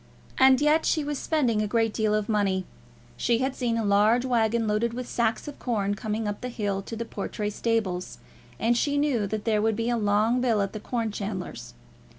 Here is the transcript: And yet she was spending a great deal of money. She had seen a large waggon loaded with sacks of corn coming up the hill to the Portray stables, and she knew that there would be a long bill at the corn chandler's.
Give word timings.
And 0.39 0.59
yet 0.61 0.83
she 0.83 1.03
was 1.03 1.19
spending 1.19 1.61
a 1.61 1.67
great 1.67 1.93
deal 1.93 2.15
of 2.15 2.27
money. 2.27 2.65
She 3.17 3.37
had 3.37 3.55
seen 3.55 3.77
a 3.77 3.85
large 3.85 4.25
waggon 4.25 4.67
loaded 4.67 4.93
with 4.95 5.07
sacks 5.07 5.47
of 5.47 5.59
corn 5.59 5.93
coming 5.93 6.27
up 6.27 6.41
the 6.41 6.49
hill 6.49 6.81
to 6.81 6.95
the 6.95 7.05
Portray 7.05 7.51
stables, 7.51 8.17
and 8.59 8.75
she 8.75 8.97
knew 8.97 9.27
that 9.27 9.45
there 9.45 9.61
would 9.61 9.75
be 9.75 9.91
a 9.91 9.97
long 9.97 10.41
bill 10.41 10.59
at 10.63 10.73
the 10.73 10.79
corn 10.79 11.11
chandler's. 11.11 11.75